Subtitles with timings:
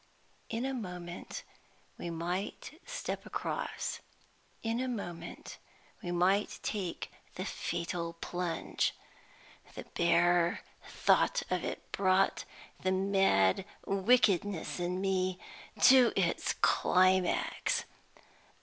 [0.49, 1.43] In a moment
[1.99, 3.99] we might step across;
[4.63, 5.59] in a moment
[6.01, 8.95] we might take the fatal plunge.
[9.75, 12.45] The bare thought of it brought
[12.81, 15.37] the mad wickedness in me
[15.81, 17.83] to its climax.